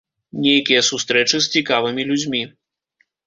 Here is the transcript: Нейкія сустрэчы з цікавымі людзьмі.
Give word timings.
Нейкія 0.45 0.79
сустрэчы 0.87 1.41
з 1.45 1.51
цікавымі 1.59 2.07
людзьмі. 2.13 2.41